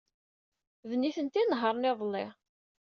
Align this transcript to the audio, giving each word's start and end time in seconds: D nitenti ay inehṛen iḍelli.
D 0.89 0.91
nitenti 0.97 1.37
ay 1.39 1.43
inehṛen 1.45 1.89
iḍelli. 1.91 2.25